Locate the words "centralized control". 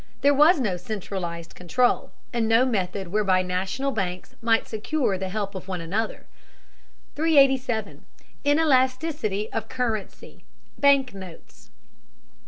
0.77-2.11